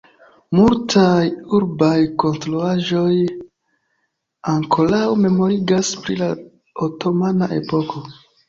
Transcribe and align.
Multaj 0.59 1.25
urbaj 1.57 1.97
konstruaĵoj 2.23 3.13
ankoraŭ 4.55 5.05
memorigas 5.29 5.95
pri 6.03 6.19
la 6.25 6.33
otomana 6.89 7.53
epoko. 7.63 8.07